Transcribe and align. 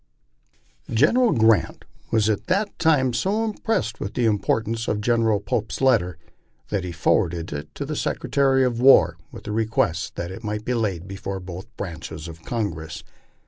General 0.91 1.31
Grant 1.31 1.85
was 2.09 2.27
at 2.27 2.47
that 2.47 2.79
time 2.79 3.13
so 3.13 3.43
impressed 3.45 3.99
with 3.99 4.15
the 4.15 4.25
importance 4.25 4.87
of 4.87 4.99
Gen 4.99 5.21
eral 5.21 5.45
Pope's 5.45 5.79
letter 5.79 6.17
that 6.69 6.83
he 6.83 6.91
forwarded 6.91 7.53
it 7.53 7.69
to 7.75 7.85
the 7.85 7.95
Secretary 7.95 8.63
of 8.65 8.81
War, 8.81 9.17
with 9.31 9.43
the 9.43 9.51
re 9.51 9.67
quest 9.67 10.15
that 10.15 10.31
it 10.31 10.43
might 10.43 10.65
be 10.65 10.73
laid 10.73 11.07
before 11.07 11.39
both 11.39 11.67
branches 11.77 12.27
of 12.27 12.41
Congress. 12.41 13.03